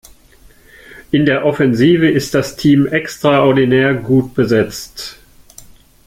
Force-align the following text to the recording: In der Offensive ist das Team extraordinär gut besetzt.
In 1.11 1.27
der 1.27 1.45
Offensive 1.45 2.09
ist 2.09 2.33
das 2.33 2.55
Team 2.55 2.87
extraordinär 2.87 3.93
gut 3.93 4.33
besetzt. 4.33 5.19